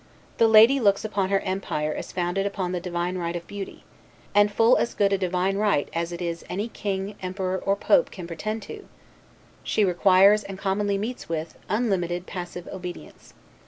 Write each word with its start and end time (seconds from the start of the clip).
The 0.39 0.47
lady 0.47 0.79
looks 0.79 1.05
upon 1.05 1.29
her 1.29 1.41
empire 1.41 1.93
as 1.93 2.11
founded 2.11 2.47
upon 2.47 2.71
the 2.71 2.79
divine 2.79 3.19
right 3.19 3.35
of 3.35 3.45
beauty 3.45 3.83
(and 4.33 4.51
full 4.51 4.75
as 4.77 4.95
good 4.95 5.13
a 5.13 5.17
divine 5.19 5.57
right 5.57 5.87
it 5.93 6.21
is 6.23 6.41
as 6.41 6.47
any 6.49 6.69
king, 6.69 7.13
emperor, 7.21 7.59
or 7.63 7.75
pope, 7.75 8.09
can 8.09 8.25
pretend 8.25 8.63
to); 8.63 8.87
she 9.63 9.85
requires, 9.85 10.43
and 10.43 10.57
commonly 10.57 10.97
meets 10.97 11.29
with, 11.29 11.55
unlimited 11.69 12.25
passive 12.25 12.67
obedience. 12.69 13.35